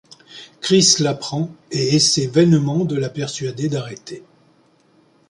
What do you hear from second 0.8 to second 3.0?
l'apprend et essaie vainement de